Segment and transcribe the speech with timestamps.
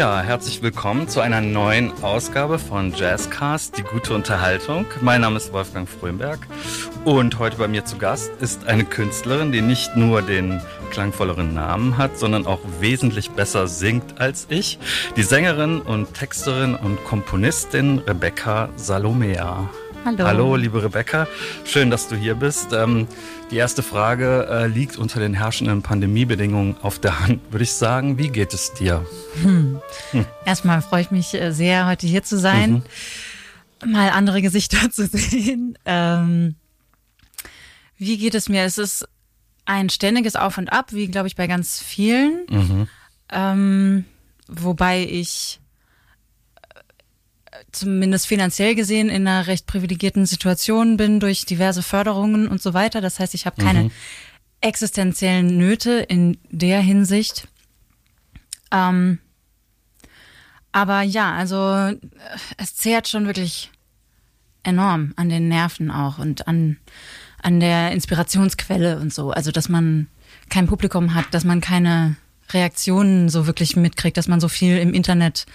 [0.00, 4.86] Ja, herzlich willkommen zu einer neuen Ausgabe von Jazzcast, die gute Unterhaltung.
[5.02, 6.38] Mein Name ist Wolfgang Frömberg
[7.04, 11.98] und heute bei mir zu Gast ist eine Künstlerin, die nicht nur den klangvolleren Namen
[11.98, 14.78] hat, sondern auch wesentlich besser singt als ich.
[15.16, 19.68] Die Sängerin und Texterin und Komponistin Rebecca Salomea.
[20.06, 20.24] Hallo.
[20.24, 21.26] Hallo, liebe Rebecca.
[21.64, 22.72] Schön, dass du hier bist.
[22.72, 23.06] Ähm,
[23.50, 28.18] die erste Frage äh, liegt unter den herrschenden Pandemiebedingungen auf der Hand, würde ich sagen.
[28.18, 29.04] Wie geht es dir?
[29.42, 29.80] Hm.
[30.12, 30.26] Hm.
[30.44, 32.82] Erstmal freue ich mich äh, sehr, heute hier zu sein,
[33.84, 33.92] mhm.
[33.92, 35.76] mal andere Gesichter zu sehen.
[35.84, 36.54] Ähm,
[37.98, 38.64] wie geht es mir?
[38.64, 39.06] Es ist
[39.64, 42.46] ein ständiges Auf und Ab, wie glaube ich bei ganz vielen.
[42.48, 42.88] Mhm.
[43.30, 44.04] Ähm,
[44.48, 45.59] wobei ich
[47.72, 53.00] zumindest finanziell gesehen in einer recht privilegierten Situation bin durch diverse Förderungen und so weiter.
[53.00, 53.90] Das heißt, ich habe keine mhm.
[54.60, 57.48] existenziellen Nöte in der Hinsicht.
[58.70, 59.18] Ähm,
[60.72, 61.92] aber ja, also
[62.56, 63.70] es zehrt schon wirklich
[64.62, 66.76] enorm an den Nerven auch und an,
[67.42, 69.30] an der Inspirationsquelle und so.
[69.30, 70.06] Also, dass man
[70.48, 72.16] kein Publikum hat, dass man keine
[72.50, 75.46] Reaktionen so wirklich mitkriegt, dass man so viel im Internet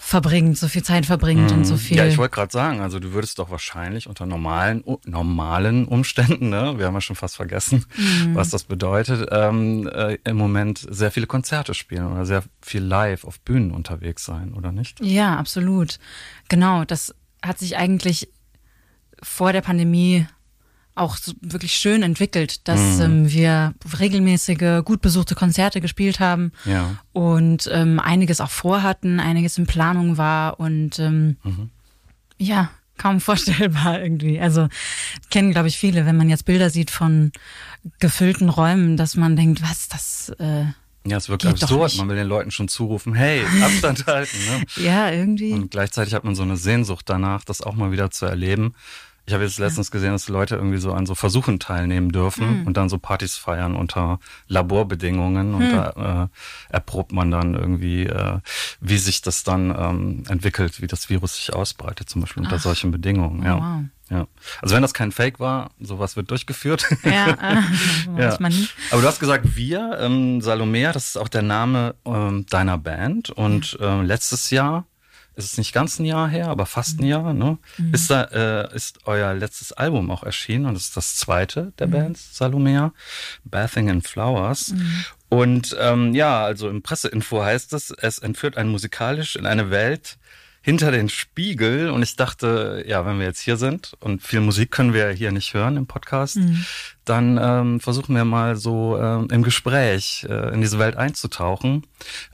[0.00, 1.58] verbringt, so viel Zeit verbringt mhm.
[1.58, 1.96] und so viel.
[1.96, 6.78] Ja, ich wollte gerade sagen, also du würdest doch wahrscheinlich unter normalen normalen Umständen, ne,
[6.78, 8.34] wir haben ja schon fast vergessen, mhm.
[8.36, 13.24] was das bedeutet, ähm, äh, im Moment sehr viele Konzerte spielen oder sehr viel live
[13.24, 15.00] auf Bühnen unterwegs sein, oder nicht?
[15.00, 15.98] Ja, absolut.
[16.48, 18.28] Genau, das hat sich eigentlich
[19.20, 20.28] vor der Pandemie
[20.98, 23.02] auch so wirklich schön entwickelt, dass mhm.
[23.02, 26.96] ähm, wir regelmäßige, gut besuchte Konzerte gespielt haben ja.
[27.12, 31.70] und ähm, einiges auch vorhatten, einiges in Planung war und ähm, mhm.
[32.38, 34.40] ja, kaum vorstellbar irgendwie.
[34.40, 34.68] Also
[35.30, 37.32] kennen, glaube ich, viele, wenn man jetzt Bilder sieht von
[38.00, 40.64] gefüllten Räumen, dass man denkt, was, das äh,
[41.06, 41.96] ja, es wirkt absurd.
[41.96, 44.36] Man will den Leuten schon zurufen, hey, Abstand halten.
[44.46, 44.84] Ne?
[44.84, 45.52] Ja, irgendwie.
[45.52, 48.74] Und gleichzeitig hat man so eine Sehnsucht danach, das auch mal wieder zu erleben.
[49.28, 52.66] Ich habe jetzt letztens gesehen, dass Leute irgendwie so an so Versuchen teilnehmen dürfen mhm.
[52.66, 55.70] und dann so Partys feiern unter Laborbedingungen und mhm.
[55.70, 56.30] da
[56.70, 58.38] äh, erprobt man dann irgendwie, äh,
[58.80, 62.62] wie sich das dann ähm, entwickelt, wie das Virus sich ausbreitet, zum Beispiel unter Ach.
[62.62, 63.44] solchen Bedingungen.
[63.44, 63.56] Ja.
[63.56, 63.84] Oh, wow.
[64.10, 64.26] Ja.
[64.62, 66.88] Also wenn das kein Fake war, sowas wird durchgeführt.
[67.04, 67.62] Ja, äh,
[68.18, 68.38] ja.
[68.90, 73.28] Aber du hast gesagt, wir, ähm, Salomea, das ist auch der Name ähm, deiner Band.
[73.28, 74.86] Und ähm, letztes Jahr
[75.38, 77.10] ist es nicht ganz ein Jahr her, aber fast ein mhm.
[77.10, 77.58] Jahr, ne?
[77.78, 77.94] Mhm.
[77.94, 81.92] Ist da, äh, ist euer letztes Album auch erschienen und ist das zweite der mhm.
[81.92, 82.92] Bands, Salomea,
[83.44, 84.72] Bathing in Flowers.
[84.72, 85.04] Mhm.
[85.28, 90.18] Und ähm, ja, also im Presseinfo heißt es, es entführt einen musikalisch in eine Welt,
[90.68, 94.70] hinter den Spiegel und ich dachte, ja, wenn wir jetzt hier sind und viel Musik
[94.70, 96.62] können wir hier nicht hören im Podcast, mhm.
[97.06, 101.86] dann ähm, versuchen wir mal so ähm, im Gespräch äh, in diese Welt einzutauchen.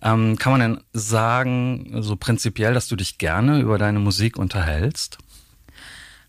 [0.03, 5.19] Ähm, kann man denn sagen, so prinzipiell, dass du dich gerne über deine Musik unterhältst?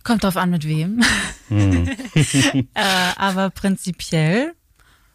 [0.03, 1.01] Kommt drauf an, mit wem.
[1.49, 1.89] Mhm.
[2.75, 2.83] äh,
[3.15, 4.53] aber prinzipiell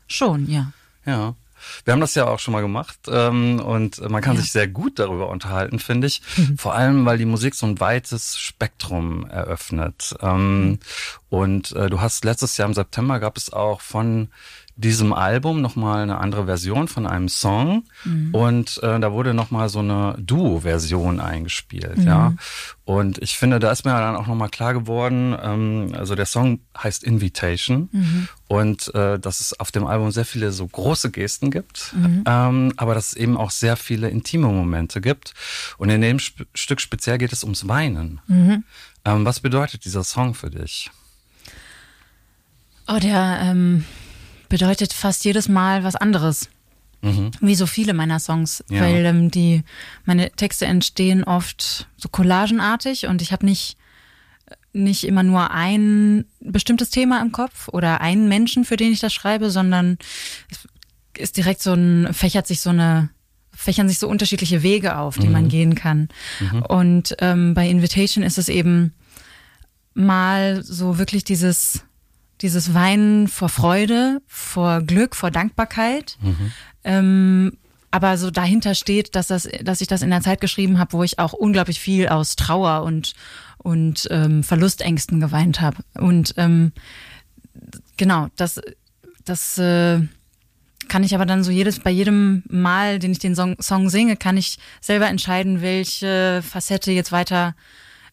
[0.08, 0.72] schon, ja.
[1.06, 1.36] Ja.
[1.84, 4.42] Wir haben das ja auch schon mal gemacht ähm, und man kann ja.
[4.42, 6.22] sich sehr gut darüber unterhalten, finde ich.
[6.36, 6.58] Mhm.
[6.58, 10.14] Vor allem, weil die Musik so ein weites Spektrum eröffnet.
[10.20, 10.78] Ähm, mhm.
[11.28, 14.28] Und äh, du hast letztes Jahr im September gab es auch von
[14.76, 18.34] diesem Album nochmal eine andere Version von einem Song mhm.
[18.34, 22.06] und äh, da wurde nochmal so eine Duo-Version eingespielt, mhm.
[22.06, 22.34] ja.
[22.84, 26.60] Und ich finde, da ist mir dann auch nochmal klar geworden, ähm, also der Song
[26.76, 28.28] heißt Invitation mhm.
[28.48, 32.24] und äh, dass es auf dem Album sehr viele so große Gesten gibt, mhm.
[32.26, 35.34] ähm, aber dass es eben auch sehr viele intime Momente gibt.
[35.78, 38.20] Und in dem Sp Stück speziell geht es ums Weinen.
[38.26, 38.64] Mhm.
[39.04, 40.90] Ähm, was bedeutet dieser Song für dich?
[42.88, 43.84] Oh, der, ähm,
[44.50, 46.50] bedeutet fast jedes Mal was anderes.
[47.00, 47.30] Mhm.
[47.40, 48.82] Wie so viele meiner Songs, ja.
[48.82, 49.62] weil ähm, die
[50.04, 53.78] meine Texte entstehen oft so collagenartig und ich habe nicht
[54.72, 59.14] nicht immer nur ein bestimmtes Thema im Kopf oder einen Menschen, für den ich das
[59.14, 59.98] schreibe, sondern
[60.50, 60.68] es
[61.18, 63.08] ist direkt so ein fächert sich so eine
[63.52, 65.32] fächern sich so unterschiedliche Wege auf, die mhm.
[65.32, 66.08] man gehen kann.
[66.38, 66.62] Mhm.
[66.62, 68.94] Und ähm, bei Invitation ist es eben
[69.94, 71.82] mal so wirklich dieses
[72.40, 76.16] dieses Weinen vor Freude, vor Glück, vor Dankbarkeit.
[76.22, 76.52] Mhm.
[76.84, 77.52] Ähm,
[77.90, 81.02] aber so dahinter steht, dass das, dass ich das in der Zeit geschrieben habe, wo
[81.02, 83.14] ich auch unglaublich viel aus Trauer und
[83.58, 85.78] und ähm, Verlustängsten geweint habe.
[85.94, 86.72] Und ähm,
[87.96, 88.60] genau, das
[89.24, 90.00] das äh,
[90.88, 94.16] kann ich aber dann so jedes bei jedem Mal, den ich den Song, Song singe,
[94.16, 97.54] kann ich selber entscheiden, welche Facette jetzt weiter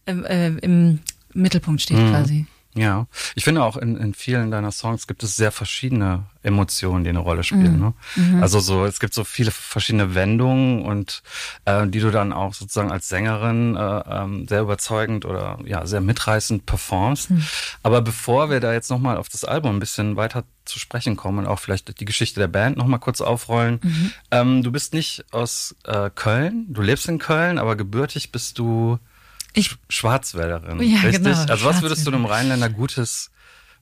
[0.06, 1.00] äh, äh, im
[1.33, 2.09] Mittelpunkt steht mhm.
[2.09, 2.45] quasi.
[2.77, 7.09] Ja, ich finde auch in, in vielen deiner Songs gibt es sehr verschiedene Emotionen, die
[7.09, 7.77] eine Rolle spielen.
[7.77, 7.79] Mhm.
[7.79, 7.94] Ne?
[8.15, 8.44] Mhm.
[8.44, 11.24] Also so, es gibt so viele verschiedene Wendungen und
[11.65, 13.79] äh, die du dann auch sozusagen als Sängerin äh,
[14.09, 17.31] ähm, sehr überzeugend oder ja sehr mitreißend performst.
[17.31, 17.44] Mhm.
[17.81, 21.39] Aber bevor wir da jetzt nochmal auf das Album ein bisschen weiter zu sprechen kommen
[21.39, 23.80] und auch vielleicht die Geschichte der Band nochmal kurz aufrollen.
[23.81, 24.12] Mhm.
[24.31, 29.00] Ähm, du bist nicht aus äh, Köln, du lebst in Köln, aber gebürtig bist du
[29.53, 31.23] ich, Schwarzwälderin, ja, richtig?
[31.23, 33.31] Genau, also was würdest du einem Rheinländer Gutes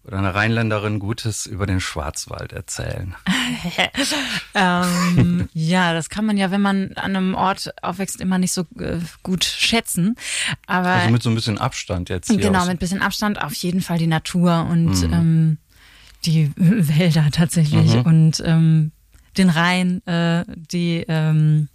[0.05, 3.15] oder einer Rheinländerin Gutes über den Schwarzwald erzählen?
[4.55, 8.61] ähm, ja, das kann man ja, wenn man an einem Ort aufwächst, immer nicht so
[8.79, 10.15] äh, gut schätzen.
[10.67, 12.29] Aber also mit so ein bisschen Abstand jetzt.
[12.29, 12.65] Hier genau, aus.
[12.65, 15.13] mit ein bisschen Abstand auf jeden Fall die Natur und mhm.
[15.13, 15.57] ähm,
[16.25, 18.01] die Wälder tatsächlich mhm.
[18.01, 18.91] und ähm,
[19.37, 21.74] den Rhein, äh, die ähm, äh,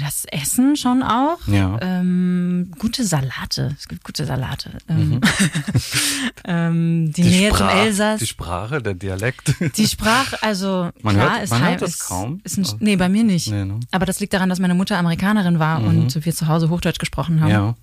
[0.00, 1.38] das Essen schon auch.
[1.46, 1.78] Ja.
[1.80, 3.74] Ähm, gute Salate.
[3.78, 4.78] Es gibt gute Salate.
[4.88, 5.20] Ähm, mhm.
[6.44, 8.20] ähm, die, die, Nähe Sprach, zum Elsass.
[8.20, 9.54] Die Sprache, der Dialekt.
[9.76, 12.40] Die Sprache, also man klar, hört, ist man heim, hört das ist, kaum.
[12.44, 13.50] Ist ein, nee, bei mir nicht.
[13.50, 13.80] Nee, ne?
[13.90, 15.86] Aber das liegt daran, dass meine Mutter Amerikanerin war mhm.
[15.86, 17.50] und wir zu Hause Hochdeutsch gesprochen haben.
[17.50, 17.74] Ja.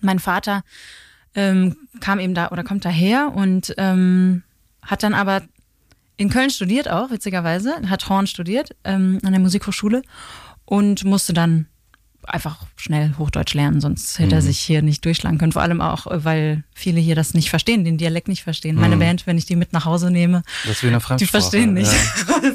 [0.00, 0.62] Mein Vater
[1.34, 4.42] ähm, kam eben da oder kommt daher und ähm,
[4.82, 5.42] hat dann aber
[6.16, 10.02] in Köln studiert auch, witzigerweise, hat Horn studiert an der Musikhochschule
[10.70, 11.66] und musste dann
[12.22, 14.46] einfach schnell Hochdeutsch lernen, sonst hätte er mhm.
[14.46, 15.50] sich hier nicht durchschlagen können.
[15.50, 18.76] Vor allem auch, weil viele hier das nicht verstehen, den Dialekt nicht verstehen.
[18.76, 18.80] Mhm.
[18.82, 21.92] Meine Band, wenn ich die mit nach Hause nehme, das wie eine die verstehen nicht,
[21.92, 22.52] ja.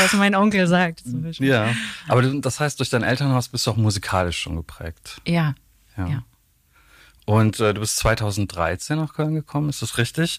[0.00, 1.00] was mein Onkel sagt.
[1.00, 1.48] Zum Beispiel.
[1.48, 1.74] Ja,
[2.06, 5.20] aber das heißt, durch dein Elternhaus bist du auch musikalisch schon geprägt.
[5.26, 5.56] Ja,
[5.96, 6.06] ja.
[6.06, 6.22] ja.
[7.26, 10.38] Und äh, du bist 2013 nach Köln gekommen, ist das richtig?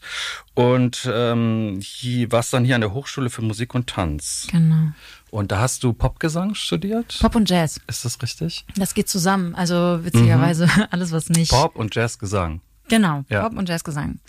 [0.54, 4.48] Und ähm, hier, warst dann hier an der Hochschule für Musik und Tanz.
[4.50, 4.94] Genau.
[5.30, 7.18] Und da hast du Popgesang studiert?
[7.20, 7.82] Pop und Jazz.
[7.88, 8.66] Ist das richtig?
[8.76, 9.56] Das geht zusammen.
[9.56, 10.86] Also witzigerweise mhm.
[10.92, 11.52] alles, was nicht.
[11.52, 12.62] Pop und Jazzgesang.
[12.88, 13.44] Genau, ja.
[13.44, 14.20] Pop und Jazzgesang.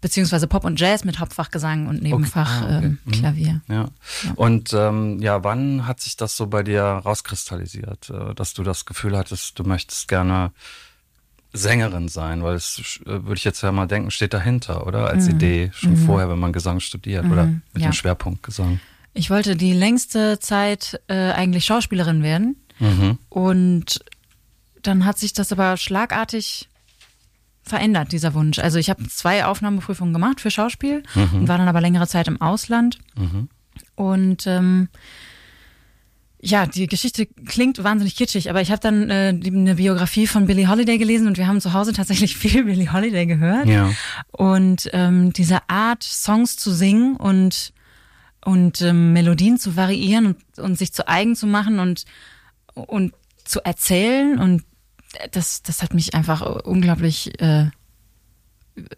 [0.00, 2.72] Beziehungsweise Pop und Jazz mit Hauptfachgesang und Nebenfach okay.
[2.72, 2.86] Ah, okay.
[2.86, 3.10] ähm, mhm.
[3.10, 3.60] Klavier.
[3.68, 3.74] Ja.
[3.74, 3.88] ja.
[4.36, 8.86] Und ähm, ja, wann hat sich das so bei dir rauskristallisiert, äh, dass du das
[8.86, 10.52] Gefühl hattest, du möchtest gerne
[11.52, 15.08] Sängerin sein, weil es äh, würde ich jetzt ja mal denken, steht dahinter, oder?
[15.08, 15.32] Als mhm.
[15.32, 16.06] Idee schon mhm.
[16.06, 17.32] vorher, wenn man Gesang studiert mhm.
[17.32, 17.88] oder mit ja.
[17.88, 18.80] dem Schwerpunkt Gesang.
[19.14, 22.56] Ich wollte die längste Zeit äh, eigentlich Schauspielerin werden.
[22.78, 23.18] Mhm.
[23.28, 24.04] Und
[24.82, 26.68] dann hat sich das aber schlagartig
[27.62, 28.58] verändert, dieser Wunsch.
[28.58, 31.40] Also ich habe zwei Aufnahmeprüfungen gemacht für Schauspiel mhm.
[31.40, 32.98] und war dann aber längere Zeit im Ausland.
[33.16, 33.48] Mhm.
[33.94, 34.88] Und ähm,
[36.40, 40.68] ja, die Geschichte klingt wahnsinnig kitschig, aber ich habe dann äh, eine Biografie von Billie
[40.68, 43.66] Holiday gelesen und wir haben zu Hause tatsächlich viel Billie Holiday gehört.
[43.66, 43.90] Ja.
[44.30, 47.72] Und ähm, diese Art, Songs zu singen und
[48.44, 52.04] und ähm, Melodien zu variieren und, und sich zu eigen zu machen und,
[52.74, 53.14] und
[53.44, 54.38] zu erzählen.
[54.38, 54.64] Und
[55.32, 57.70] das, das hat mich einfach unglaublich äh,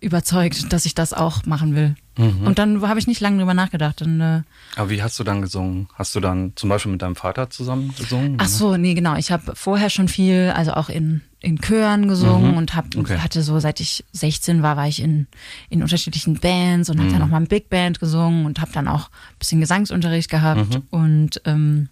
[0.00, 1.94] überzeugt, dass ich das auch machen will.
[2.18, 2.46] Mhm.
[2.46, 4.02] Und dann habe ich nicht lange drüber nachgedacht.
[4.02, 4.42] Und, äh,
[4.76, 5.88] Aber wie hast du dann gesungen?
[5.94, 8.36] Hast du dann zum Beispiel mit deinem Vater zusammen gesungen?
[8.40, 9.16] Ach so, nee, genau.
[9.16, 12.58] Ich habe vorher schon viel, also auch in in Chören gesungen mhm.
[12.58, 13.18] und hab, okay.
[13.18, 15.26] hatte so, seit ich 16 war, war ich in,
[15.70, 17.00] in unterschiedlichen Bands und mhm.
[17.00, 20.30] habe dann auch mal in Big Band gesungen und habe dann auch ein bisschen Gesangsunterricht
[20.30, 20.82] gehabt mhm.
[20.90, 21.88] und ähm,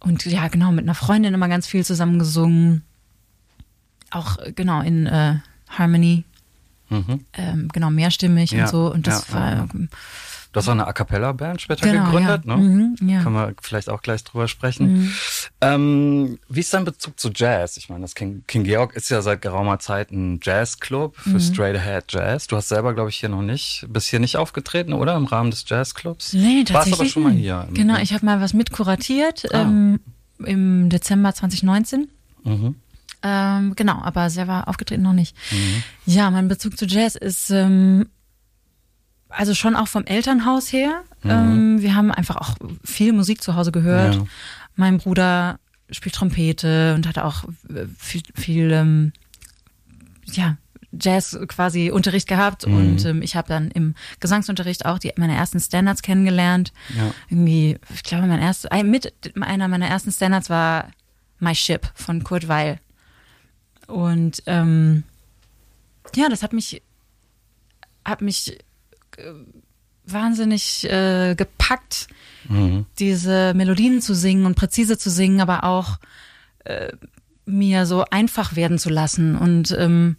[0.00, 2.82] und ja, genau, mit einer Freundin immer ganz viel zusammen gesungen.
[4.10, 5.36] Auch genau in äh,
[5.70, 6.24] Harmony.
[6.90, 7.24] Mhm.
[7.34, 8.64] Ähm, genau, mehrstimmig ja.
[8.64, 8.92] und so.
[8.92, 9.68] Und das ja, war ja.
[10.50, 12.56] Du hast auch eine A Cappella-Band später genau, gegründet, ja.
[12.56, 12.62] ne?
[12.62, 13.22] Mhm.
[13.22, 14.92] Können wir vielleicht auch gleich drüber sprechen.
[14.92, 15.12] Mhm.
[15.60, 17.76] Ähm, wie ist dein Bezug zu Jazz?
[17.76, 21.40] Ich meine, das King, King Georg ist ja seit geraumer Zeit ein Jazzclub für mhm.
[21.40, 22.46] Straight Ahead Jazz.
[22.46, 25.16] Du hast selber, glaube ich, hier noch nicht, bist hier nicht aufgetreten, oder?
[25.16, 26.32] Im Rahmen des Jazzclubs?
[26.32, 26.74] Nee, tatsächlich.
[26.74, 27.68] Warst aber schon mal hier.
[27.74, 29.60] Genau, ich habe mal was mitkuratiert ah.
[29.60, 30.00] ähm,
[30.44, 32.08] im Dezember 2019.
[32.44, 32.76] Mhm.
[33.22, 35.36] Ähm, genau, aber selber aufgetreten noch nicht.
[35.50, 35.82] Mhm.
[36.06, 38.06] Ja, mein Bezug zu Jazz ist ähm,
[39.28, 41.02] also schon auch vom Elternhaus her.
[41.22, 41.30] Mhm.
[41.30, 44.16] Ähm, wir haben einfach auch viel Musik zu Hause gehört.
[44.16, 44.24] Ja.
[44.76, 45.58] Mein Bruder
[45.90, 49.12] spielt Trompete und hatte auch äh, viel, viel ähm,
[50.26, 50.56] ja,
[50.92, 52.76] Jazz quasi Unterricht gehabt mhm.
[52.76, 56.72] und ähm, ich habe dann im Gesangsunterricht auch die meine ersten Standards kennengelernt.
[56.96, 57.12] Ja.
[57.28, 60.90] Irgendwie, ich glaube, mein erst mit einer meiner ersten Standards war
[61.38, 62.80] My Ship von Kurt Weil.
[63.88, 65.02] Und ähm,
[66.14, 66.82] ja, das hat mich
[68.04, 68.58] hat mich
[69.16, 69.32] äh,
[70.04, 72.06] wahnsinnig äh, gepackt,
[72.48, 72.86] mhm.
[72.98, 75.98] diese Melodien zu singen und präzise zu singen, aber auch
[76.64, 76.92] äh,
[77.44, 80.16] mir so einfach werden zu lassen und ähm,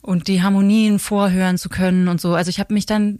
[0.00, 2.34] und die Harmonien vorhören zu können und so.
[2.34, 3.18] Also ich habe mich dann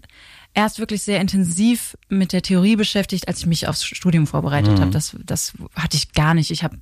[0.55, 4.81] erst wirklich sehr intensiv mit der Theorie beschäftigt, als ich mich aufs Studium vorbereitet mhm.
[4.83, 4.91] habe.
[4.91, 6.51] Das, das hatte ich gar nicht.
[6.51, 6.79] Ich habe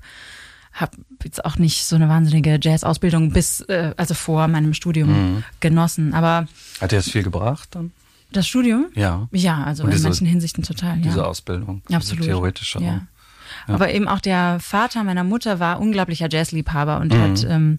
[0.76, 5.44] habe jetzt auch nicht so eine wahnsinnige Jazz-Ausbildung bis, äh, also vor meinem Studium mhm.
[5.60, 6.14] genossen.
[6.14, 6.46] Aber
[6.80, 7.92] hat dir das viel gebracht dann?
[8.32, 8.86] Das Studium?
[8.94, 9.28] Ja.
[9.32, 10.98] Ja, also diese, in manchen Hinsichten total.
[10.98, 11.24] Diese ja.
[11.24, 11.82] Ausbildung.
[11.90, 12.24] Absolut.
[12.24, 12.80] Diese theoretische.
[12.80, 12.86] Ja.
[12.86, 13.74] ja.
[13.74, 17.20] Aber eben auch der Vater meiner Mutter war unglaublicher Jazzliebhaber und mhm.
[17.20, 17.78] hat ähm,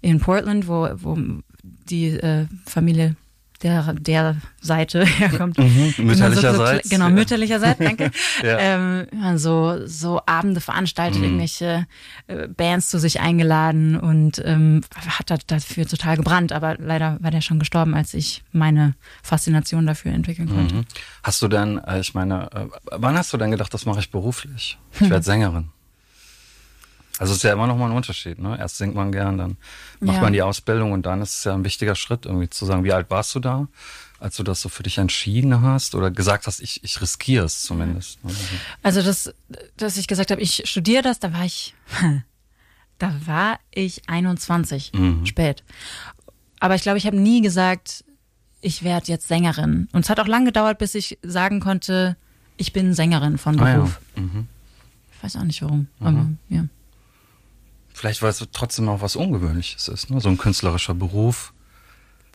[0.00, 1.18] in Portland, wo, wo
[1.62, 3.16] die äh, Familie
[3.62, 5.58] der, der Seite herkommt.
[5.58, 6.88] Mhm, mütterlicherseits.
[6.88, 8.10] So, genau, mütterlicherseits, danke.
[8.42, 8.58] ja.
[8.58, 11.24] ähm, so, so Abende veranstaltet, mhm.
[11.24, 11.86] irgendwelche
[12.26, 17.40] äh, Bands zu sich eingeladen und ähm, hat dafür total gebrannt, aber leider war der
[17.40, 20.74] schon gestorben, als ich meine Faszination dafür entwickeln konnte.
[20.76, 20.84] Mhm.
[21.22, 24.10] Hast du denn, äh, ich meine, äh, wann hast du denn gedacht, das mache ich
[24.10, 24.78] beruflich?
[24.94, 25.70] Ich werde Sängerin.
[27.22, 28.40] Also es ist ja immer noch mal ein Unterschied.
[28.40, 28.58] Ne?
[28.58, 29.56] Erst singt man gern, dann
[30.00, 30.22] macht ja.
[30.22, 32.92] man die Ausbildung und dann ist es ja ein wichtiger Schritt, irgendwie zu sagen, wie
[32.92, 33.68] alt warst du da,
[34.18, 37.62] als du das so für dich entschieden hast oder gesagt hast, ich, ich riskiere es
[37.62, 38.24] zumindest.
[38.24, 38.32] Ne?
[38.82, 39.32] Also das,
[39.76, 41.76] dass ich gesagt habe, ich studiere das, da war ich,
[42.98, 45.24] da war ich 21, mhm.
[45.24, 45.62] spät.
[46.58, 48.04] Aber ich glaube, ich habe nie gesagt,
[48.62, 49.86] ich werde jetzt Sängerin.
[49.92, 52.16] Und es hat auch lange gedauert, bis ich sagen konnte,
[52.56, 54.00] ich bin Sängerin von Beruf.
[54.16, 54.22] Ah ja.
[54.22, 54.48] mhm.
[55.16, 56.06] Ich weiß auch nicht warum, mhm.
[56.06, 56.64] aber ja.
[57.94, 60.20] Vielleicht, weil es trotzdem auch was Ungewöhnliches ist, ne?
[60.20, 61.52] so ein künstlerischer Beruf.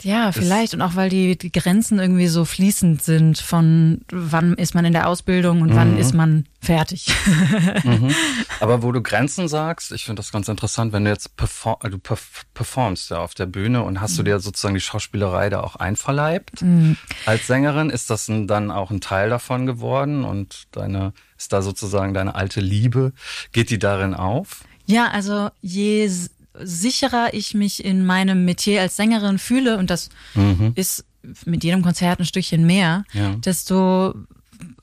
[0.04, 0.74] Ja, vielleicht.
[0.74, 4.94] Und auch weil die, die Grenzen irgendwie so fließend sind von wann ist man in
[4.94, 5.76] der Ausbildung und mhm.
[5.76, 7.08] wann ist man fertig.
[7.84, 8.14] mhm.
[8.60, 11.98] Aber wo du Grenzen sagst, ich finde das ganz interessant, wenn du jetzt perform, du
[12.54, 14.18] performst ja auf der Bühne und hast mhm.
[14.18, 16.98] du dir sozusagen die Schauspielerei da auch einverleibt mhm.
[17.26, 22.14] als Sängerin, ist das dann auch ein Teil davon geworden und deine, ist da sozusagen
[22.14, 23.14] deine alte Liebe,
[23.52, 24.64] geht die darin auf?
[24.88, 26.10] Ja, also je
[26.60, 30.72] sicherer ich mich in meinem Metier als Sängerin fühle, und das mhm.
[30.76, 31.06] ist
[31.46, 33.36] mit jedem Konzert ein Stückchen mehr, ja.
[33.36, 34.16] desto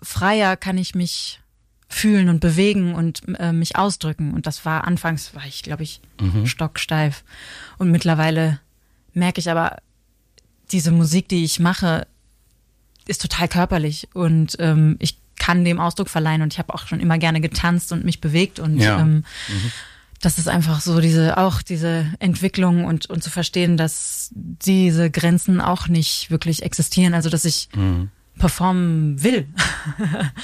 [0.03, 1.41] freier kann ich mich
[1.89, 4.35] fühlen und bewegen und äh, mich ausdrücken.
[4.35, 6.47] Und das war anfangs, war ich, glaube ich, mhm.
[6.47, 7.25] stocksteif.
[7.79, 8.61] Und mittlerweile
[9.13, 9.79] merke ich aber,
[10.73, 12.07] diese Musik, die ich mache,
[13.07, 17.01] ist total körperlich und ähm, ich kann dem Ausdruck verleihen und ich habe auch schon
[17.01, 19.01] immer gerne getanzt und mich bewegt und ja.
[19.01, 19.73] ähm, mhm
[20.25, 25.61] das ist einfach so diese, auch diese Entwicklung und, und zu verstehen, dass diese Grenzen
[25.61, 27.15] auch nicht wirklich existieren.
[27.15, 28.11] Also, dass ich mhm.
[28.39, 29.47] performen will.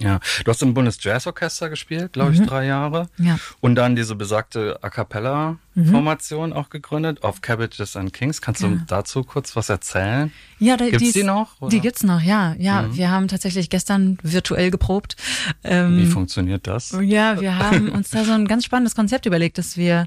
[0.00, 2.46] Ja, du hast im Bundesjazzorchester gespielt, glaube ich, mhm.
[2.46, 3.08] drei Jahre.
[3.18, 3.38] Ja.
[3.60, 6.56] Und dann diese besagte A Cappella-Formation mhm.
[6.56, 8.40] auch gegründet, of Cabbages and Kings.
[8.40, 8.68] Kannst ja.
[8.68, 10.32] du dazu kurz was erzählen?
[10.60, 11.60] Ja, da, gibt's die, die noch?
[11.60, 11.70] Oder?
[11.70, 12.54] Die gibt's noch, ja.
[12.58, 12.96] Ja, mhm.
[12.96, 15.16] wir haben tatsächlich gestern virtuell geprobt.
[15.64, 16.96] Ähm, Wie funktioniert das?
[17.02, 20.06] Ja, wir haben uns da so ein ganz spannendes Konzept überlegt, dass wir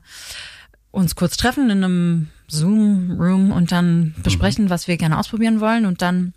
[0.91, 4.69] uns kurz treffen in einem Zoom-Room und dann besprechen, mhm.
[4.69, 6.33] was wir gerne ausprobieren wollen und dann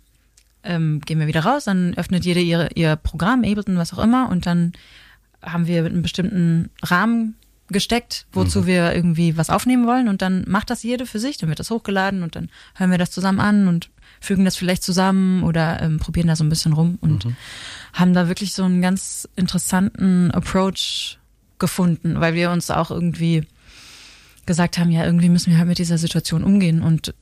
[0.65, 4.29] ähm, gehen wir wieder raus, dann öffnet jede ihre, ihr Programm, Ableton, was auch immer,
[4.29, 4.73] und dann
[5.41, 7.35] haben wir einen bestimmten Rahmen
[7.69, 8.65] gesteckt, wozu mhm.
[8.67, 11.71] wir irgendwie was aufnehmen wollen und dann macht das jede für sich, dann wird das
[11.71, 15.97] hochgeladen und dann hören wir das zusammen an und fügen das vielleicht zusammen oder ähm,
[15.97, 17.35] probieren da so ein bisschen rum und mhm.
[17.93, 21.17] haben da wirklich so einen ganz interessanten Approach
[21.57, 23.47] gefunden, weil wir uns auch irgendwie
[24.45, 27.15] gesagt haben, ja, irgendwie müssen wir halt mit dieser Situation umgehen und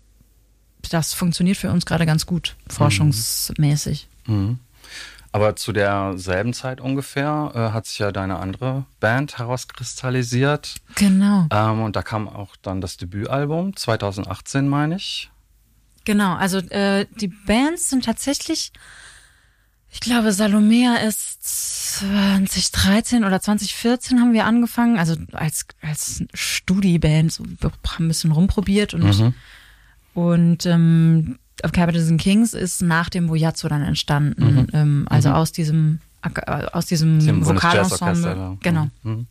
[0.89, 4.07] das funktioniert für uns gerade ganz gut, forschungsmäßig.
[4.25, 4.59] Mhm.
[5.33, 10.75] Aber zu derselben Zeit ungefähr äh, hat sich ja deine andere Band herauskristallisiert.
[10.93, 11.47] Genau.
[11.51, 15.31] Ähm, und da kam auch dann das Debütalbum, 2018 meine ich.
[16.05, 18.73] Genau, also äh, die Bands sind tatsächlich,
[19.89, 21.43] ich glaube, Salomea ist
[21.97, 28.93] 2013 oder 2014 haben wir angefangen, also als, als Studi-Band, so, haben ein bisschen rumprobiert
[28.93, 29.33] und mhm
[30.13, 34.55] und ähm, of Capitals and Kings ist nach dem Voyazzo dann entstanden.
[34.55, 34.67] Mhm.
[34.73, 35.35] Ähm, also mhm.
[35.35, 38.57] aus diesem äh, aus diesem Vokalensemble.
[38.61, 38.89] Genau.
[39.03, 39.27] Mhm.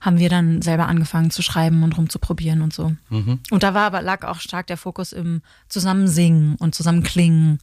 [0.00, 2.94] Haben wir dann selber angefangen zu schreiben und rumzuprobieren und so.
[3.10, 3.40] Mhm.
[3.50, 7.58] Und da war aber lag auch stark der Fokus im Zusammensingen und Zusammenklingen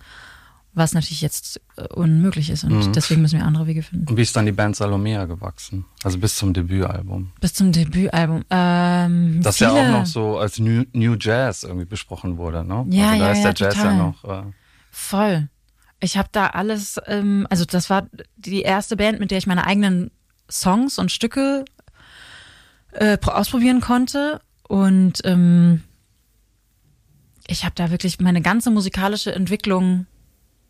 [0.76, 2.94] was natürlich jetzt äh, unmöglich ist und mhm.
[2.94, 4.08] deswegen müssen wir andere Wege finden.
[4.10, 5.86] Und wie ist dann die Band Salomea gewachsen?
[6.04, 7.32] Also bis zum Debütalbum?
[7.40, 8.44] Bis zum Debütalbum.
[8.50, 9.76] Ähm, das viele...
[9.76, 12.86] ja auch noch so als New, New Jazz irgendwie besprochen wurde, ne?
[12.90, 13.92] Ja, also da ja, ist der ja, Jazz total.
[13.92, 14.24] ja noch.
[14.26, 14.52] Äh...
[14.92, 15.50] Voll.
[16.02, 19.66] Ich habe da alles, ähm, also das war die erste Band, mit der ich meine
[19.66, 20.12] eigenen
[20.50, 21.66] Songs und Stücke
[22.92, 25.84] äh, ausprobieren konnte und ähm,
[27.48, 30.08] ich habe da wirklich meine ganze musikalische Entwicklung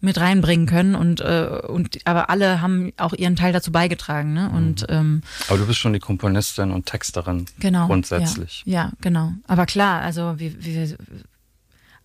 [0.02, 4.50] mit reinbringen können und äh, und aber alle haben auch ihren Teil dazu beigetragen ne?
[4.50, 4.88] Und mhm.
[4.90, 8.64] ähm, aber du bist schon die Komponistin und Texterin genau grundsätzlich.
[8.66, 9.34] Ja, ja genau.
[9.48, 10.98] Aber klar also wir, wir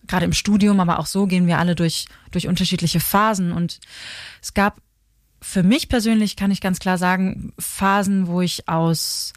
[0.07, 3.51] gerade im Studium aber auch so gehen wir alle durch durch unterschiedliche Phasen.
[3.51, 3.79] Und
[4.41, 4.81] es gab
[5.41, 9.33] für mich persönlich kann ich ganz klar sagen Phasen wo ich aus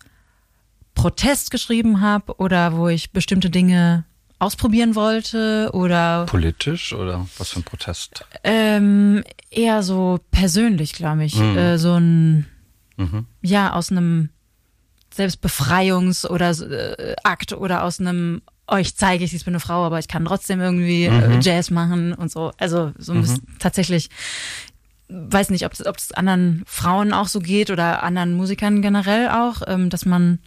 [0.95, 4.05] Protest geschrieben habe oder wo ich bestimmte Dinge
[4.45, 8.25] ausprobieren wollte oder politisch oder was für ein Protest?
[8.45, 11.37] Ähm, eher so persönlich, glaube ich.
[11.37, 11.57] Mhm.
[11.57, 12.47] Äh, so ein
[12.97, 13.27] mhm.
[13.43, 14.29] ja aus einem
[15.17, 19.99] Selbstbefreiungs- oder äh, Akt oder aus einem oh, ich zeige, ich bin eine Frau, aber
[19.99, 21.41] ich kann trotzdem irgendwie äh, mhm.
[21.41, 22.53] Jazz machen und so.
[22.59, 23.59] Also so ein bisschen mhm.
[23.59, 24.09] tatsächlich
[25.09, 29.91] weiß nicht, ob es anderen Frauen auch so geht oder anderen Musikern generell auch, ähm,
[29.91, 30.39] dass man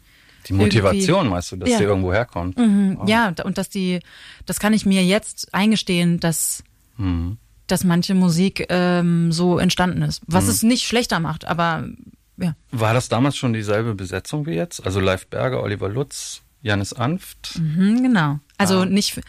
[0.49, 1.77] die Motivation, meinst du, dass ja.
[1.77, 2.57] die irgendwo herkommt?
[2.57, 3.05] Mhm, oh.
[3.07, 3.99] Ja, und dass die,
[4.45, 6.63] das kann ich mir jetzt eingestehen, dass,
[6.97, 7.37] mhm.
[7.67, 10.21] dass manche Musik ähm, so entstanden ist.
[10.27, 10.49] Was mhm.
[10.49, 11.85] es nicht schlechter macht, aber
[12.37, 12.55] ja.
[12.71, 14.85] War das damals schon dieselbe Besetzung wie jetzt?
[14.85, 17.59] Also Live Berger, Oliver Lutz, Janis Anft?
[17.59, 18.39] Mhm, genau.
[18.57, 18.85] Also ah.
[18.85, 19.19] nicht,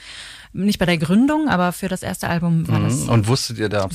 [0.53, 2.85] nicht bei der Gründung, aber für das erste Album war mhm.
[2.85, 3.03] das.
[3.05, 3.89] Und wusstet ihr da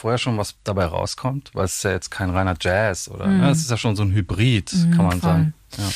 [0.00, 1.50] vorher schon, was dabei rauskommt?
[1.52, 3.40] Weil es ist ja jetzt kein reiner Jazz oder mhm.
[3.40, 3.50] ne?
[3.50, 5.30] es ist ja schon so ein Hybrid, mhm, kann man voll.
[5.30, 5.54] sagen.
[5.76, 5.90] Ja.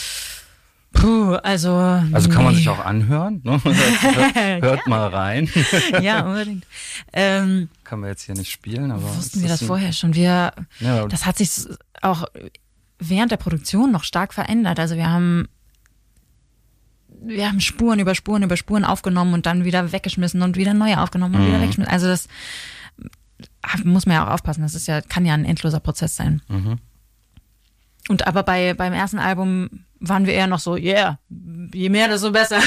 [0.93, 1.75] Puh, also.
[1.75, 2.45] Also kann nee.
[2.45, 3.41] man sich auch anhören.
[3.43, 3.61] Ne?
[3.65, 5.51] hört, hört mal rein.
[6.01, 6.67] ja, unbedingt.
[7.13, 9.17] Ähm, kann man jetzt hier nicht spielen, aber.
[9.17, 10.15] Wussten wir das vorher schon.
[10.15, 11.51] Wir, ja, das hat sich
[12.01, 12.25] auch
[12.99, 14.79] während der Produktion noch stark verändert.
[14.79, 15.49] Also wir haben
[17.27, 21.01] wir haben Spuren über Spuren über Spuren aufgenommen und dann wieder weggeschmissen und wieder neue
[21.01, 21.49] aufgenommen und mhm.
[21.49, 21.93] wieder weggeschmissen.
[21.93, 22.29] Also das
[23.85, 24.63] muss man ja auch aufpassen.
[24.63, 26.43] Das ist ja, kann ja ein endloser Prozess sein.
[26.49, 26.79] Mhm.
[28.09, 29.71] Und aber bei, beim ersten Album
[30.01, 31.19] waren wir eher noch so, yeah,
[31.73, 32.61] je mehr, desto besser.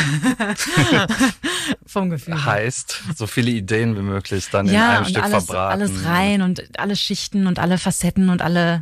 [1.85, 2.43] Vom Gefühl.
[2.43, 5.81] Heißt, so viele Ideen wie möglich dann ja, in einem Stück alles, verbraten.
[5.81, 8.81] alles rein und alle Schichten und alle Facetten und alle.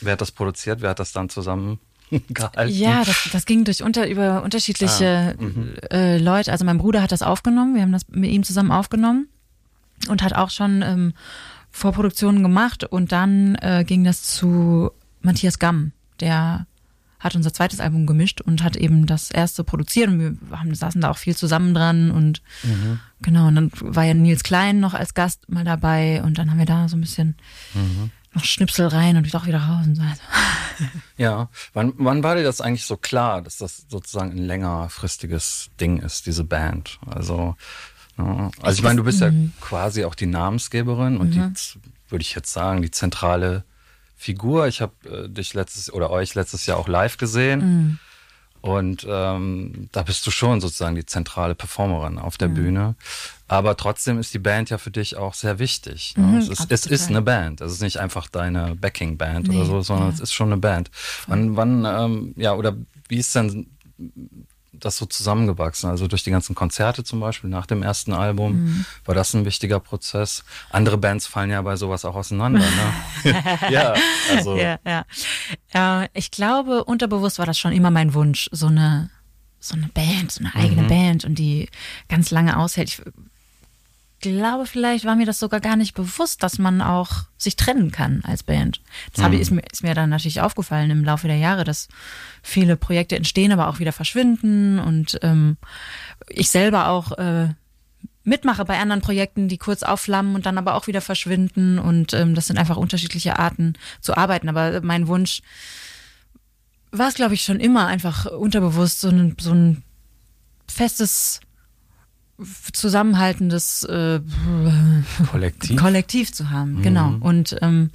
[0.00, 0.82] Wer hat das produziert?
[0.82, 1.78] Wer hat das dann zusammen
[2.28, 2.72] gehalten?
[2.72, 6.52] Ja, das, das ging durch unter, über unterschiedliche ah, äh, Leute.
[6.52, 7.74] Also mein Bruder hat das aufgenommen.
[7.74, 9.28] Wir haben das mit ihm zusammen aufgenommen
[10.08, 11.14] und hat auch schon ähm,
[11.70, 14.90] Vorproduktionen gemacht und dann äh, ging das zu
[15.20, 16.66] Matthias Gamm, der
[17.20, 21.00] hat unser zweites Album gemischt und hat eben das erste produziert und wir haben, saßen
[21.00, 23.00] da auch viel zusammen dran und mhm.
[23.20, 26.58] genau, und dann war ja Nils Klein noch als Gast mal dabei und dann haben
[26.58, 27.36] wir da so ein bisschen
[27.74, 28.10] mhm.
[28.34, 30.02] noch Schnipsel rein und doch wieder raus und so.
[31.16, 35.98] Ja, wann, wann war dir das eigentlich so klar, dass das sozusagen ein längerfristiges Ding
[35.98, 37.00] ist, diese Band?
[37.04, 37.56] Also
[38.16, 39.52] ja, also ich meine, du bist ja mhm.
[39.60, 41.54] quasi auch die Namensgeberin und mhm.
[41.54, 43.64] die, würde ich jetzt sagen, die zentrale
[44.18, 44.66] Figur.
[44.66, 47.60] Ich habe äh, dich letztes oder euch letztes Jahr auch live gesehen.
[47.60, 47.98] Mhm.
[48.60, 52.54] Und ähm, da bist du schon sozusagen die zentrale Performerin auf der mhm.
[52.54, 52.94] Bühne.
[53.46, 56.14] Aber trotzdem ist die Band ja für dich auch sehr wichtig.
[56.16, 56.26] Ne?
[56.26, 57.60] Mhm, es, ist, es ist eine Band.
[57.60, 60.14] Es ist nicht einfach deine Backing-Band nee, oder so, sondern ja.
[60.14, 60.90] es ist schon eine Band.
[61.28, 62.76] Wann, wann, ähm, ja, oder
[63.08, 63.68] wie ist denn
[64.72, 65.88] das so zusammengewachsen.
[65.88, 68.84] Also durch die ganzen Konzerte zum Beispiel nach dem ersten Album mhm.
[69.04, 70.44] war das ein wichtiger Prozess.
[70.70, 72.60] Andere Bands fallen ja bei sowas auch auseinander.
[73.24, 73.42] Ne?
[73.70, 73.94] ja,
[74.34, 74.56] also.
[74.56, 75.04] Ja, ja.
[76.02, 79.10] Äh, ich glaube, unterbewusst war das schon immer mein Wunsch, so eine,
[79.58, 80.88] so eine Band, so eine eigene mhm.
[80.88, 81.68] Band und die
[82.08, 82.88] ganz lange aushält.
[82.88, 83.02] Ich
[84.20, 88.22] glaube, vielleicht war mir das sogar gar nicht bewusst, dass man auch sich trennen kann
[88.24, 88.80] als Band.
[89.14, 89.38] Das mhm.
[89.38, 91.88] ist, mir, ist mir dann natürlich aufgefallen im Laufe der Jahre, dass
[92.42, 95.56] viele Projekte entstehen, aber auch wieder verschwinden und ähm,
[96.28, 97.48] ich selber auch äh,
[98.24, 102.34] mitmache bei anderen Projekten, die kurz aufflammen und dann aber auch wieder verschwinden und ähm,
[102.34, 104.48] das sind einfach unterschiedliche Arten zu arbeiten.
[104.48, 105.40] Aber mein Wunsch
[106.90, 109.82] war es, glaube ich, schon immer einfach unterbewusst so ein, so ein
[110.66, 111.40] festes
[112.72, 114.20] zusammenhaltendes äh,
[115.30, 115.76] Kollektiv.
[115.76, 116.74] Kollektiv zu haben.
[116.74, 116.82] Mhm.
[116.82, 117.14] Genau.
[117.20, 117.90] Und ähm,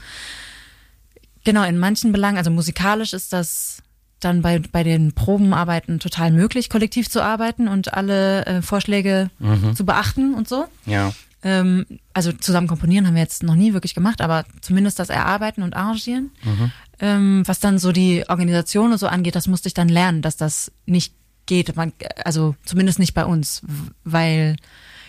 [1.43, 3.81] genau, in manchen Belangen, also musikalisch ist das
[4.19, 9.75] dann bei, bei den Probenarbeiten total möglich, kollektiv zu arbeiten und alle äh, Vorschläge mhm.
[9.75, 10.65] zu beachten und so.
[10.85, 11.13] Ja.
[11.43, 15.61] Ähm, also zusammen komponieren haben wir jetzt noch nie wirklich gemacht, aber zumindest das Erarbeiten
[15.61, 16.31] und Arrangieren.
[16.43, 16.71] Mhm.
[16.99, 20.37] Ähm, was dann so die Organisation und so angeht, das musste ich dann lernen, dass
[20.37, 21.13] das nicht
[21.45, 21.75] geht.
[21.75, 23.61] Man, also zumindest nicht bei uns,
[24.03, 24.55] weil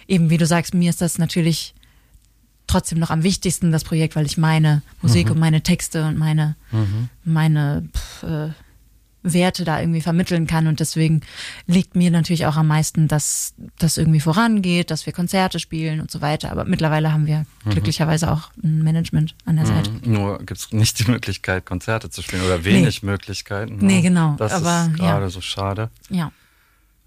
[0.09, 1.75] eben, wie du sagst, mir ist das natürlich
[2.67, 5.33] trotzdem noch am wichtigsten, das Projekt, weil ich meine Musik mhm.
[5.33, 7.09] und meine Texte und meine, mhm.
[7.25, 8.51] meine pf, äh,
[9.25, 10.67] Werte da irgendwie vermitteln kann.
[10.69, 11.23] Und deswegen
[11.67, 16.11] liegt mir natürlich auch am meisten, dass das irgendwie vorangeht, dass wir Konzerte spielen und
[16.11, 16.53] so weiter.
[16.53, 17.71] Aber mittlerweile haben wir mhm.
[17.71, 19.91] glücklicherweise auch ein Management an der Seite.
[19.91, 20.13] Mhm.
[20.13, 23.11] Nur gibt es nicht die Möglichkeit, Konzerte zu spielen oder wenig nee.
[23.11, 23.79] Möglichkeiten.
[23.81, 24.37] Nee, genau.
[24.39, 25.31] Das Aber, ist gerade ja.
[25.31, 25.91] so schade.
[26.11, 26.31] Ja.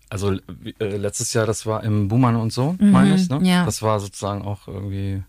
[0.09, 3.39] Also äh, letztes Jahr, das war im Buhmann und so, mhm, meine ich, ne?
[3.43, 3.65] Ja.
[3.65, 5.21] Das war sozusagen auch irgendwie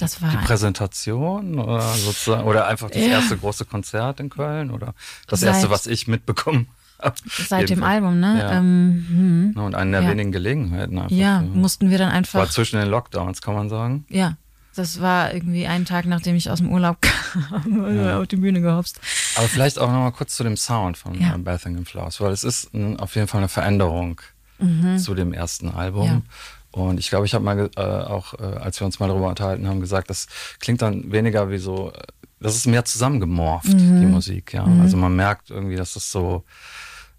[0.00, 3.08] das war die Präsentation oder sozusagen oder einfach das ja.
[3.08, 4.94] erste große Konzert in Köln oder
[5.26, 7.16] das Seit, erste, was ich mitbekommen habe.
[7.28, 8.38] Seit dem Album, ne?
[8.38, 8.52] Ja.
[8.58, 9.62] Ähm, hm.
[9.62, 10.10] Und eine der ja.
[10.10, 11.14] wenigen Gelegenheiten einfach.
[11.14, 12.38] Ja, mussten wir dann einfach.
[12.38, 14.06] War zwischen den Lockdowns, kann man sagen.
[14.08, 14.36] Ja.
[14.74, 18.18] das war irgendwie einen Tag, nachdem ich aus dem Urlaub kam, ja.
[18.20, 19.00] auf die Bühne gehopst.
[19.36, 21.36] Aber vielleicht auch nochmal kurz zu dem Sound von ja.
[21.36, 24.20] Bathing in Flowers, weil es ist ein, auf jeden Fall eine Veränderung
[24.58, 24.98] mhm.
[24.98, 26.22] zu dem ersten Album.
[26.72, 29.66] Und ich glaube, ich habe mal äh, auch, äh, als wir uns mal darüber unterhalten
[29.66, 30.28] haben, gesagt, das
[30.60, 32.02] klingt dann weniger wie so, äh,
[32.38, 34.00] das ist mehr zusammengemorpht, mhm.
[34.00, 34.64] die Musik, ja.
[34.64, 34.80] Mhm.
[34.80, 36.44] Also man merkt irgendwie, dass das so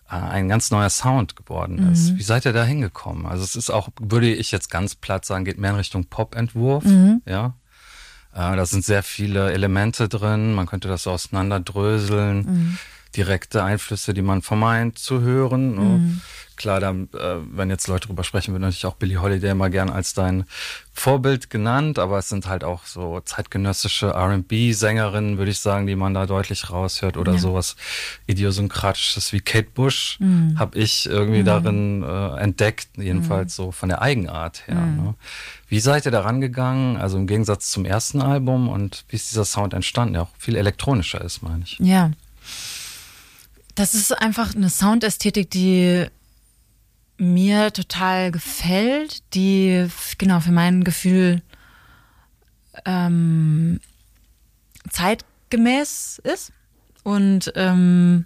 [0.09, 2.11] äh, ein ganz neuer Sound geworden ist.
[2.11, 2.17] Mhm.
[2.17, 3.25] Wie seid ihr da hingekommen?
[3.25, 6.85] Also es ist auch, würde ich jetzt ganz platt sagen, geht mehr in Richtung Pop-Entwurf,
[6.85, 7.21] mhm.
[7.25, 7.55] ja.
[8.33, 12.37] Äh, da sind sehr viele Elemente drin, man könnte das so auseinanderdröseln.
[12.37, 12.77] Mhm.
[13.17, 15.75] Direkte Einflüsse, die man vermeint zu hören.
[15.75, 15.81] Ne?
[15.81, 16.21] Mhm
[16.62, 19.89] klar, da, äh, wenn jetzt Leute drüber sprechen, wird natürlich auch Billie Holiday immer gern
[19.89, 20.45] als dein
[20.93, 26.13] Vorbild genannt, aber es sind halt auch so zeitgenössische R&B-Sängerinnen, würde ich sagen, die man
[26.13, 27.39] da deutlich raushört oder ja.
[27.39, 27.76] sowas
[28.28, 30.60] idiosynkratisches wie Kate Bush mhm.
[30.60, 31.45] habe ich irgendwie mhm.
[31.45, 33.63] darin äh, entdeckt, jedenfalls mhm.
[33.63, 34.76] so von der Eigenart her.
[34.76, 35.04] Mhm.
[35.04, 35.15] Ne?
[35.67, 36.97] Wie seid ihr da rangegangen?
[36.97, 40.56] Also im Gegensatz zum ersten Album und wie ist dieser Sound entstanden, der auch viel
[40.56, 41.80] elektronischer ist, meine ich.
[41.80, 42.12] Ja.
[43.76, 46.08] Das ist einfach eine Soundästhetik, die
[47.21, 51.43] mir total gefällt, die genau für mein Gefühl
[52.84, 53.79] ähm,
[54.89, 56.51] zeitgemäß ist.
[57.03, 58.25] Und ähm,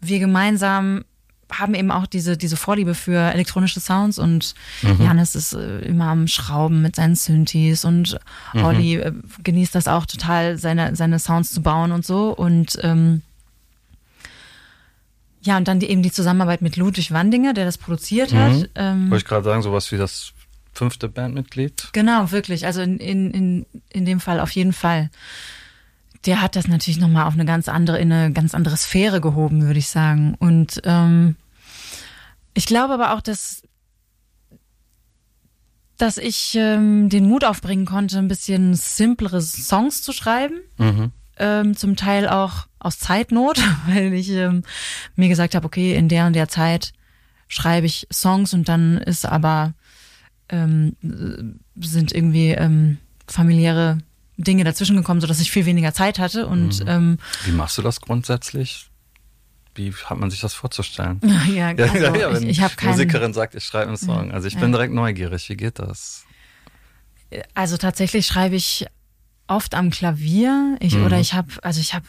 [0.00, 1.04] wir gemeinsam
[1.50, 5.02] haben eben auch diese, diese Vorliebe für elektronische Sounds und mhm.
[5.02, 8.18] Janis ist äh, immer am Schrauben mit seinen Synthes und
[8.52, 8.64] mhm.
[8.64, 12.30] Olli äh, genießt das auch total, seine, seine Sounds zu bauen und so.
[12.30, 13.22] Und ähm,
[15.44, 18.38] ja, und dann die, eben die Zusammenarbeit mit Ludwig Wandinger, der das produziert mhm.
[18.38, 18.70] hat.
[18.74, 20.32] Ähm, Wollte ich gerade sagen, sowas wie das
[20.72, 21.90] fünfte Bandmitglied.
[21.92, 22.66] Genau, wirklich.
[22.66, 25.10] Also in, in, in, in dem Fall auf jeden Fall.
[26.24, 29.62] Der hat das natürlich nochmal auf eine ganz andere, in eine ganz andere Sphäre gehoben,
[29.66, 30.34] würde ich sagen.
[30.38, 31.36] Und ähm,
[32.54, 33.62] ich glaube aber auch, dass,
[35.98, 40.54] dass ich ähm, den Mut aufbringen konnte, ein bisschen simplere Songs zu schreiben.
[40.78, 44.62] Mhm ähm, zum Teil auch aus Zeitnot, weil ich ähm,
[45.16, 46.92] mir gesagt habe, okay, in der und der Zeit
[47.48, 49.74] schreibe ich Songs und dann ist aber
[50.48, 50.96] ähm,
[51.80, 53.98] sind irgendwie ähm, familiäre
[54.36, 56.46] Dinge dazwischen gekommen, sodass ich viel weniger Zeit hatte.
[56.46, 56.88] Und mhm.
[56.88, 58.90] ähm, wie machst du das grundsätzlich?
[59.74, 61.20] Wie hat man sich das vorzustellen?
[61.52, 64.32] Ja, also, ja, ja, wenn ich, ich habe keine Musikerin sagt, ich schreibe einen Song.
[64.32, 65.48] Also ich bin direkt neugierig.
[65.48, 66.24] Wie geht das?
[67.54, 68.86] Also tatsächlich schreibe ich
[69.46, 70.76] oft am Klavier.
[70.80, 71.04] Ich, mhm.
[71.04, 72.06] Oder ich habe, also ich habe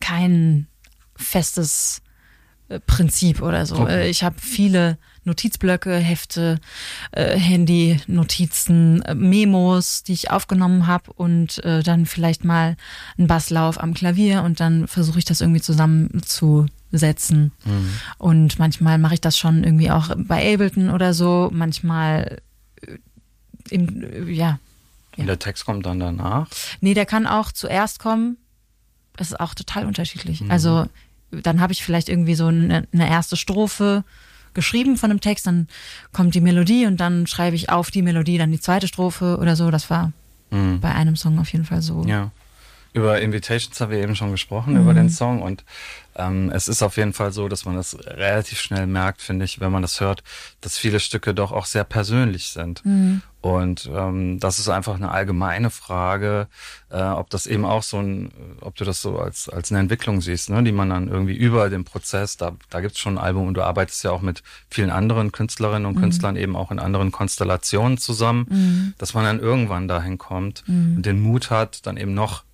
[0.00, 0.66] kein
[1.16, 2.02] festes
[2.68, 3.76] äh, Prinzip oder so.
[3.76, 4.02] Okay.
[4.02, 6.60] Äh, ich habe viele Notizblöcke, Hefte,
[7.12, 12.76] äh, Handy, Notizen, Memos, die ich aufgenommen habe und dann vielleicht mal
[13.18, 17.50] einen Basslauf am Klavier und dann versuche ich das irgendwie zusammenzusetzen.
[17.64, 17.90] Mhm.
[18.18, 22.40] Und manchmal mache ich das schon irgendwie auch bei Ableton oder so, manchmal
[23.70, 24.60] im, ja,
[25.16, 25.22] ja.
[25.22, 26.48] Und der Text kommt dann danach?
[26.80, 28.36] Nee, der kann auch zuerst kommen.
[29.16, 30.42] Das ist auch total unterschiedlich.
[30.42, 30.50] Mhm.
[30.50, 30.86] Also
[31.30, 34.04] dann habe ich vielleicht irgendwie so eine, eine, erste Strophe
[34.54, 35.68] geschrieben von einem Text, dann
[36.12, 39.56] kommt die Melodie und dann schreibe ich auf die Melodie dann die zweite Strophe oder
[39.56, 39.70] so.
[39.70, 40.12] Das war
[40.50, 40.80] mhm.
[40.80, 42.04] bei einem Song auf jeden Fall so.
[42.06, 42.30] Ja.
[42.96, 44.80] Über Invitations haben wir eben schon gesprochen, mhm.
[44.80, 45.42] über den Song.
[45.42, 45.66] Und
[46.16, 49.60] ähm, es ist auf jeden Fall so, dass man das relativ schnell merkt, finde ich,
[49.60, 50.22] wenn man das hört,
[50.62, 52.82] dass viele Stücke doch auch sehr persönlich sind.
[52.86, 53.20] Mhm.
[53.42, 56.48] Und ähm, das ist einfach eine allgemeine Frage,
[56.88, 58.32] äh, ob das eben auch so ein,
[58.62, 61.68] ob du das so als, als eine Entwicklung siehst, ne, die man dann irgendwie über
[61.68, 64.42] den Prozess, da, da gibt es schon ein Album und du arbeitest ja auch mit
[64.70, 66.00] vielen anderen Künstlerinnen und mhm.
[66.00, 68.94] Künstlern eben auch in anderen Konstellationen zusammen, mhm.
[68.96, 70.96] dass man dann irgendwann dahin kommt mhm.
[70.96, 72.45] und den Mut hat, dann eben noch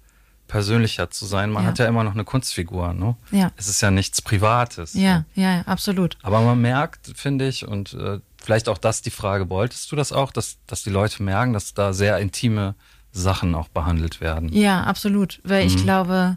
[0.53, 1.51] persönlicher zu sein.
[1.51, 1.71] Man ja.
[1.71, 3.17] hat ja immer noch eine Kunstfigur, ne?
[3.31, 3.53] Ja.
[3.57, 4.93] Es ist ja nichts Privates.
[4.93, 5.41] Ja, so.
[5.41, 6.19] ja, absolut.
[6.23, 10.13] Aber man merkt, finde ich, und äh, vielleicht auch das die Frage, wolltest du das
[10.13, 12.75] auch, dass, dass die Leute merken, dass da sehr intime
[13.13, 14.53] Sachen auch behandelt werden?
[14.53, 15.41] Ja, absolut.
[15.43, 15.69] Weil mhm.
[15.69, 16.37] ich glaube,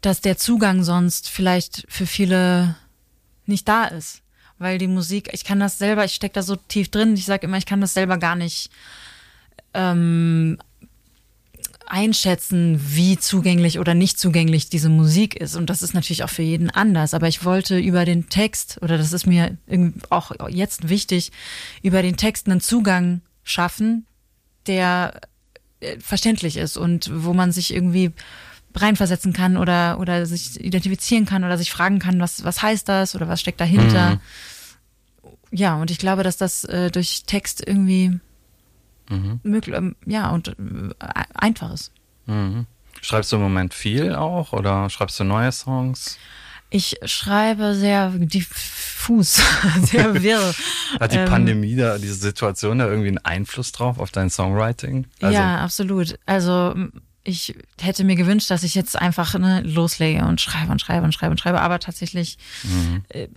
[0.00, 2.76] dass der Zugang sonst vielleicht für viele
[3.46, 4.22] nicht da ist.
[4.58, 7.48] Weil die Musik, ich kann das selber, ich stecke da so tief drin, ich sage
[7.48, 8.70] immer, ich kann das selber gar nicht
[9.74, 10.56] ähm,
[11.86, 15.54] einschätzen, wie zugänglich oder nicht zugänglich diese Musik ist.
[15.54, 17.14] Und das ist natürlich auch für jeden anders.
[17.14, 19.56] Aber ich wollte über den Text, oder das ist mir
[20.10, 21.32] auch jetzt wichtig,
[21.82, 24.06] über den Text einen Zugang schaffen,
[24.66, 25.20] der
[25.80, 28.12] äh, verständlich ist und wo man sich irgendwie
[28.74, 33.14] reinversetzen kann oder, oder sich identifizieren kann oder sich fragen kann, was, was heißt das
[33.14, 34.16] oder was steckt dahinter.
[34.16, 34.20] Mhm.
[35.52, 38.18] Ja, und ich glaube, dass das äh, durch Text irgendwie
[39.08, 39.40] mhm.
[39.42, 40.54] möglich, ähm, ja, und äh,
[41.34, 41.90] einfaches.
[42.26, 42.66] Mhm.
[43.00, 46.18] Schreibst du im Moment viel auch oder schreibst du neue Songs?
[46.70, 49.40] Ich schreibe sehr, diffus,
[49.82, 50.54] sehr wirr.
[51.00, 55.06] Hat die ähm, Pandemie da, diese Situation da irgendwie einen Einfluss drauf auf dein Songwriting?
[55.20, 56.18] Also, ja, absolut.
[56.26, 56.74] Also
[57.24, 61.12] ich hätte mir gewünscht, dass ich jetzt einfach ne, loslege und schreibe und schreibe und
[61.12, 63.02] schreibe und schreibe, aber tatsächlich mhm.
[63.08, 63.28] äh,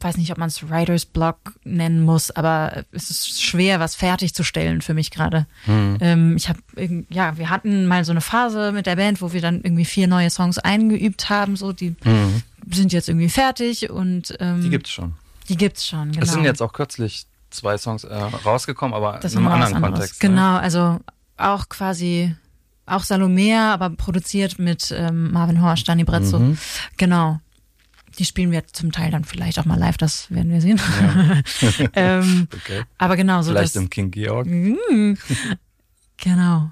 [0.00, 4.80] weiß nicht, ob man es Writers Block nennen muss, aber es ist schwer, was fertigzustellen
[4.80, 5.46] für mich gerade.
[5.66, 5.98] Mhm.
[6.00, 6.60] Ähm, ich habe,
[7.08, 10.06] ja, wir hatten mal so eine Phase mit der Band, wo wir dann irgendwie vier
[10.06, 12.42] neue Songs eingeübt haben, so die mhm.
[12.70, 15.14] sind jetzt irgendwie fertig und ähm, die gibt's schon.
[15.48, 16.12] Die gibt's schon.
[16.12, 16.22] Genau.
[16.22, 20.22] Es sind jetzt auch kürzlich zwei Songs äh, rausgekommen, aber das in einem anderen Kontext.
[20.22, 20.28] Ne?
[20.28, 21.00] Genau, also
[21.36, 22.34] auch quasi
[22.86, 26.38] auch Salomea, aber produziert mit ähm, Marvin Horst, Dani Brezzo.
[26.38, 26.58] Mhm.
[26.96, 27.40] Genau.
[28.18, 30.80] Die spielen wir zum Teil dann vielleicht auch mal live, das werden wir sehen.
[31.00, 31.88] Ja.
[31.94, 32.82] ähm, okay.
[32.98, 33.52] Aber genau so.
[33.52, 34.46] Vielleicht das, im King Georg.
[34.46, 35.14] Mm,
[36.16, 36.70] genau.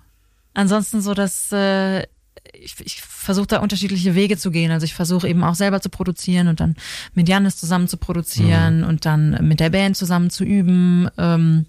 [0.55, 2.03] Ansonsten so, dass äh,
[2.53, 4.71] ich, ich versuche da unterschiedliche Wege zu gehen.
[4.71, 6.77] Also ich versuche eben auch selber zu produzieren und dann
[7.15, 8.87] mit Janis zusammen zu produzieren mhm.
[8.87, 11.09] und dann mit der Band zusammen zu üben.
[11.19, 11.67] Ähm,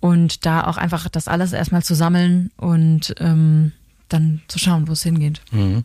[0.00, 3.72] und da auch einfach das alles erstmal zu sammeln und ähm,
[4.08, 5.40] dann zu schauen, wo es hingeht.
[5.50, 5.84] Mhm.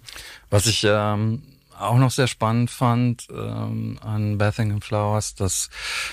[0.49, 1.41] Was ich ähm,
[1.81, 5.69] auch noch sehr spannend fand ähm, an Bathing Flowers, das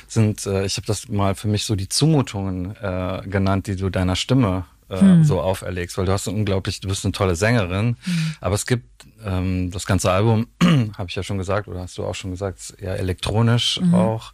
[0.07, 3.90] sind, äh, ich habe das mal für mich so die Zumutungen äh, genannt, die du
[3.90, 5.24] deiner Stimme äh, hm.
[5.24, 8.35] so auferlegst, weil du hast unglaublich, du bist eine tolle Sängerin, hm.
[8.40, 12.04] aber es gibt ähm, das ganze Album, habe ich ja schon gesagt, oder hast du
[12.04, 13.94] auch schon gesagt, eher elektronisch mhm.
[13.94, 14.33] auch,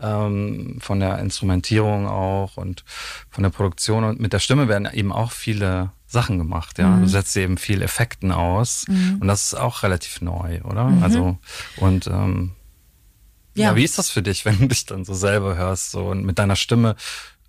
[0.00, 2.84] ähm, von der Instrumentierung auch und
[3.30, 6.88] von der Produktion und mit der Stimme werden eben auch viele Sachen gemacht, ja.
[6.88, 7.02] Mhm.
[7.02, 9.18] Du setzt eben viel Effekten aus mhm.
[9.20, 10.84] und das ist auch relativ neu, oder?
[10.84, 11.02] Mhm.
[11.02, 11.38] Also
[11.76, 12.52] und ähm,
[13.54, 13.70] ja.
[13.70, 13.76] ja.
[13.76, 16.38] wie ist das für dich, wenn du dich dann so selber hörst so und mit
[16.38, 16.96] deiner Stimme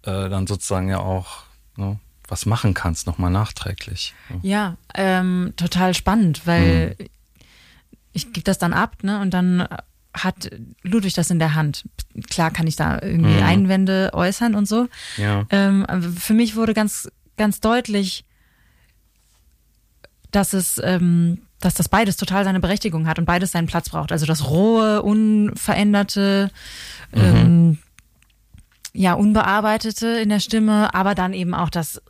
[0.04, 1.44] äh, dann sozusagen ja auch
[1.78, 4.14] ne, was machen kannst, nochmal nachträglich?
[4.42, 7.06] Ja, ähm, total spannend, weil mhm.
[8.14, 9.68] ich gebe das dann ab, ne, und dann
[10.14, 10.50] hat
[10.84, 11.86] Ludwig das in der Hand.
[12.30, 13.44] Klar kann ich da irgendwie mhm.
[13.44, 14.88] Einwände äußern und so.
[15.18, 15.46] Ja.
[15.50, 15.86] Ähm,
[16.18, 18.26] für mich wurde ganz, ganz deutlich,
[20.36, 24.12] dass es, ähm, dass das beides total seine Berechtigung hat und beides seinen Platz braucht.
[24.12, 26.52] Also das rohe, unveränderte,
[27.14, 27.22] mhm.
[27.22, 27.78] ähm,
[28.94, 32.02] ja, unbearbeitete in der Stimme, aber dann eben auch das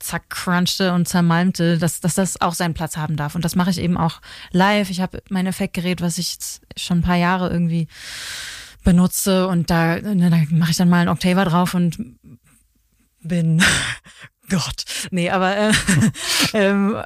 [0.00, 3.34] zercrunchte und zermalmte, dass, dass das auch seinen Platz haben darf.
[3.34, 4.90] Und das mache ich eben auch live.
[4.90, 6.36] Ich habe mein Effektgerät, was ich
[6.76, 7.88] schon ein paar Jahre irgendwie
[8.84, 12.16] benutze und da, ne, da mache ich dann mal einen Octaver drauf und
[13.22, 13.62] bin
[14.50, 14.84] Gott.
[15.10, 15.72] Nee, aber äh,
[16.52, 17.02] ähm,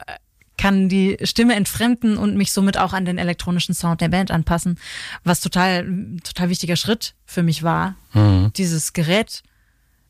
[0.58, 4.78] kann die Stimme entfremden und mich somit auch an den elektronischen Sound der Band anpassen,
[5.24, 5.86] was total,
[6.24, 8.52] total wichtiger Schritt für mich war, mhm.
[8.56, 9.42] dieses Gerät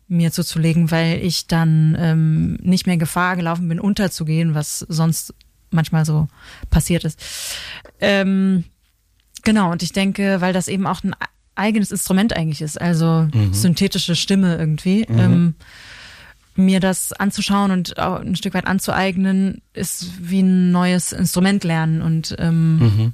[0.09, 5.35] mir zuzulegen, weil ich dann ähm, nicht mehr Gefahr gelaufen bin, unterzugehen, was sonst
[5.71, 6.29] manchmal so
[6.71, 7.21] passiert ist.
[8.01, 8.65] Ähm,
[9.45, 11.15] genau, und ich denke, weil das eben auch ein
[11.55, 13.53] eigenes Instrument eigentlich ist, also mhm.
[13.53, 15.05] synthetische Stimme irgendwie.
[15.09, 15.19] Mhm.
[15.19, 15.55] Ähm,
[16.59, 22.03] mir das anzuschauen und auch ein Stück weit anzueignen, ist wie ein neues Instrument lernen
[22.03, 23.13] und ähm, mhm.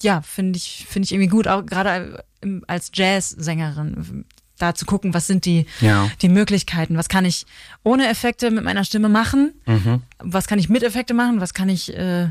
[0.00, 2.24] ja, finde ich finde ich irgendwie gut, auch gerade
[2.66, 4.24] als Jazzsängerin
[4.56, 6.10] da zu gucken, was sind die ja.
[6.22, 7.44] die Möglichkeiten, was kann ich
[7.84, 10.02] ohne Effekte mit meiner Stimme machen, mhm.
[10.18, 12.30] was kann ich mit Effekte machen, was kann ich äh,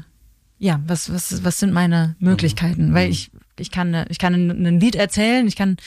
[0.60, 2.90] ja, was, was, was sind meine Möglichkeiten?
[2.90, 2.94] Mhm.
[2.94, 5.78] Weil ich, ich kann, ich kann ein Lied erzählen, ich kann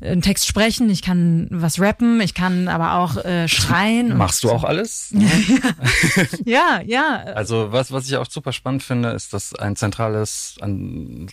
[0.00, 4.16] einen Text sprechen, ich kann was rappen, ich kann aber auch äh, schreien.
[4.16, 5.14] Machst du auch alles?
[6.44, 7.16] ja, ja.
[7.34, 10.56] Also was, was ich auch super spannend finde, ist, dass ein zentrales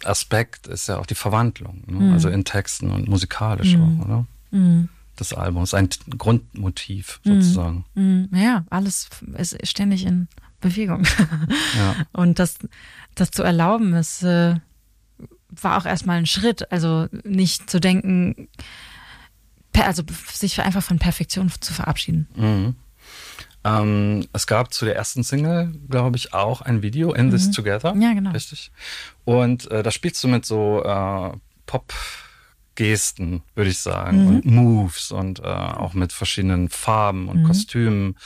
[0.04, 1.84] Aspekt ist ja auch die Verwandlung.
[1.88, 1.99] Ne?
[1.99, 2.13] Mhm.
[2.13, 4.01] Also in Texten und musikalisch mhm.
[4.01, 4.25] auch, oder?
[4.51, 4.89] Mhm.
[5.15, 7.86] Das Album ist ein Grundmotiv sozusagen.
[7.93, 8.30] Mhm.
[8.34, 10.27] Ja, alles ist ständig in
[10.62, 11.04] Bewegung.
[11.77, 11.95] Ja.
[12.13, 12.58] Und das,
[13.15, 14.56] das zu erlauben, ist, äh,
[15.51, 16.71] war auch erstmal ein Schritt.
[16.71, 18.47] Also nicht zu denken,
[19.75, 22.27] also sich einfach von Perfektion zu verabschieden.
[22.35, 22.75] Mhm.
[23.63, 27.31] Ähm, es gab zu der ersten Single, glaube ich, auch ein Video, In mhm.
[27.31, 27.93] This Together.
[27.95, 28.31] Ja, genau.
[28.31, 28.71] Richtig.
[29.23, 31.31] Und äh, da spielst du mit so äh,
[31.67, 31.93] Pop-
[32.75, 34.27] Gesten, würde ich sagen, mhm.
[34.27, 37.47] und Moves und äh, auch mit verschiedenen Farben und mhm.
[37.47, 38.17] Kostümen.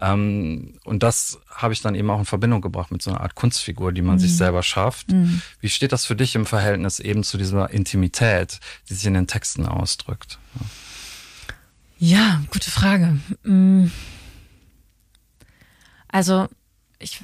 [0.00, 3.34] Ähm, und das habe ich dann eben auch in Verbindung gebracht mit so einer Art
[3.34, 4.20] Kunstfigur, die man mhm.
[4.20, 5.10] sich selber schafft.
[5.10, 5.40] Mhm.
[5.60, 9.26] Wie steht das für dich im Verhältnis eben zu dieser Intimität, die sich in den
[9.26, 10.38] Texten ausdrückt?
[11.98, 13.18] Ja, ja gute Frage.
[13.42, 13.86] Mm.
[16.08, 16.48] Also
[16.98, 17.20] ich,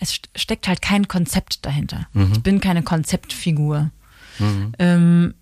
[0.00, 2.06] es steckt halt kein Konzept dahinter.
[2.12, 2.32] Mhm.
[2.32, 3.90] Ich bin keine Konzeptfigur.
[4.38, 4.72] Mhm.
[4.78, 5.34] Ähm,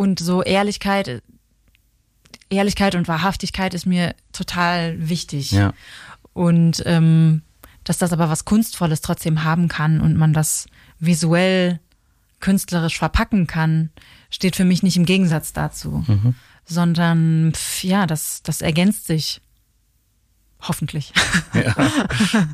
[0.00, 1.22] und so Ehrlichkeit,
[2.48, 5.52] Ehrlichkeit und Wahrhaftigkeit ist mir total wichtig.
[5.52, 5.74] Ja.
[6.32, 7.42] Und ähm,
[7.84, 10.68] dass das aber was Kunstvolles trotzdem haben kann und man das
[11.00, 11.80] visuell
[12.40, 13.90] künstlerisch verpacken kann,
[14.30, 16.34] steht für mich nicht im Gegensatz dazu, mhm.
[16.64, 19.42] sondern pf, ja, das, das ergänzt sich.
[20.62, 21.12] Hoffentlich.
[21.52, 21.74] Ja.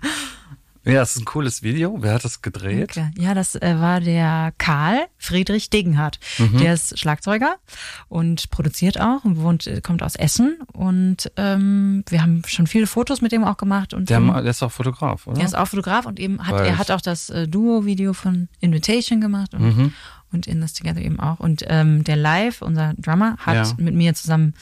[0.87, 1.97] Ja, es ist ein cooles Video.
[2.01, 2.91] Wer hat das gedreht?
[2.91, 3.11] Okay.
[3.19, 6.21] Ja, das äh, war der Karl Friedrich Degenhardt.
[6.39, 6.59] Mhm.
[6.59, 7.57] Der ist Schlagzeuger
[8.09, 10.59] und produziert auch und wohnt, äh, kommt aus Essen.
[10.73, 13.95] Und ähm, wir haben schon viele Fotos mit dem auch gemacht.
[13.95, 15.41] Und der, der ist auch Fotograf, oder?
[15.41, 19.21] Er ist auch Fotograf und eben hat er hat auch das äh, Duo-Video von Invitation
[19.21, 19.93] gemacht und, mhm.
[20.31, 21.41] und In This Together eben auch.
[21.41, 23.75] Und ähm, der Live, unser Drummer, hat ja.
[23.79, 24.55] mit mir zusammen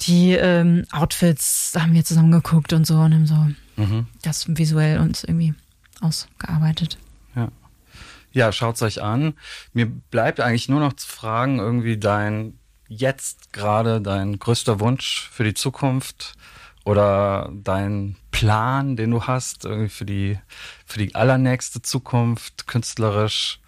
[0.00, 4.06] die ähm, Outfits haben wir zusammen geguckt und so und haben so mhm.
[4.22, 5.54] das visuell uns irgendwie
[6.00, 6.98] ausgearbeitet.
[7.34, 7.48] Ja.
[8.32, 9.34] Ja, schaut's euch an.
[9.72, 12.58] Mir bleibt eigentlich nur noch zu fragen, irgendwie dein
[12.88, 16.34] jetzt gerade dein größter Wunsch für die Zukunft
[16.84, 20.38] oder dein Plan, den du hast, irgendwie für die,
[20.86, 23.60] für die allernächste Zukunft, künstlerisch,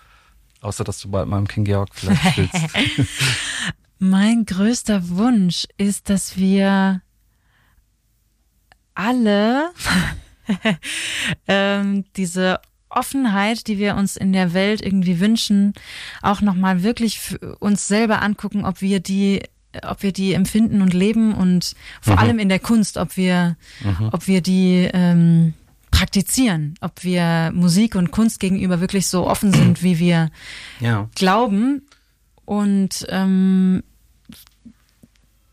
[0.62, 2.56] außer dass du bald mal im King Georg vielleicht spielst.
[4.00, 7.02] mein größter Wunsch ist, dass wir
[8.94, 9.70] alle
[11.48, 15.74] ähm, diese Offenheit, die wir uns in der Welt irgendwie wünschen,
[16.22, 19.42] auch nochmal wirklich für uns selber angucken, ob wir die
[19.84, 22.18] ob wir die empfinden und leben und vor mhm.
[22.18, 24.08] allem in der Kunst, ob wir, mhm.
[24.10, 25.54] ob wir die ähm,
[25.92, 30.32] praktizieren, ob wir Musik und Kunst gegenüber wirklich so offen sind, wie wir
[30.80, 31.08] ja.
[31.14, 31.82] glauben
[32.44, 33.84] und ähm,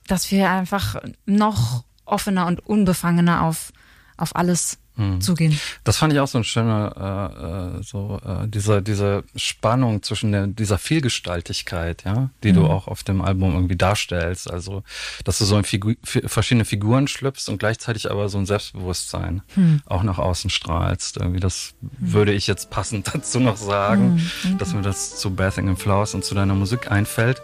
[0.08, 3.72] dass wir einfach noch offener und unbefangener auf,
[4.18, 5.22] auf alles hm.
[5.22, 5.60] zugehen.
[5.84, 10.32] Das fand ich auch so ein schöner, äh, äh, so äh, diese diese Spannung zwischen
[10.32, 12.56] der, dieser Vielgestaltigkeit, ja, die mhm.
[12.56, 14.52] du auch auf dem Album irgendwie darstellst.
[14.52, 14.84] Also,
[15.24, 19.82] dass du so in Figu verschiedene Figuren schlüpfst und gleichzeitig aber so ein Selbstbewusstsein mhm.
[19.86, 21.18] auch nach außen strahlst.
[21.18, 22.14] Irgendwie, das mhm.
[22.14, 26.16] würde ich jetzt passend dazu noch sagen, hm, dass mir das zu Bathing in Flowers
[26.16, 27.42] und zu deiner Musik einfällt.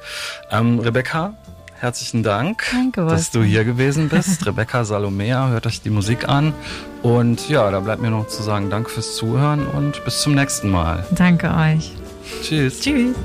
[0.50, 1.38] Ähm, Rebecca,
[1.84, 4.46] herzlichen Dank, Danke, dass du hier gewesen bist.
[4.46, 6.54] Rebecca Salomea, hört euch die Musik an.
[7.02, 10.72] Und ja, da bleibt mir noch zu sagen, danke fürs Zuhören und bis zum nächsten
[10.72, 11.06] Mal.
[11.12, 11.92] Danke euch.
[12.42, 12.80] Tschüss.
[12.80, 13.16] Tschüss.